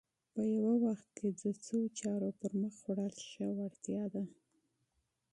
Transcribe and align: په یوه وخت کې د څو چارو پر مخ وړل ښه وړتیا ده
په 0.33 0.41
یوه 0.55 0.73
وخت 0.85 1.07
کې 1.17 1.27
د 1.41 1.43
څو 1.65 1.79
چارو 1.99 2.29
پر 2.39 2.51
مخ 2.61 2.75
وړل 2.85 3.13
ښه 3.29 3.45
وړتیا 3.57 4.03
ده 4.13 4.23